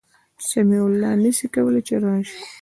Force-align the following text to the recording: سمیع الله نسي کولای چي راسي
سمیع 0.47 0.83
الله 0.87 1.11
نسي 1.23 1.47
کولای 1.53 1.81
چي 1.87 1.95
راسي 2.03 2.37